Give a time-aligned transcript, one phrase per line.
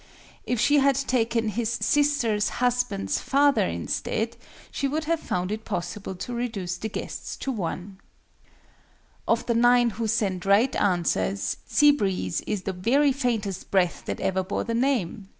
[0.47, 4.35] If she had taken his sister's husband's father instead,
[4.71, 7.99] she would have found it possible to reduce the guests to one.
[9.27, 14.19] Of the nine who send right answers, SEA BREEZE is the very faintest breath that
[14.19, 15.29] ever bore the name!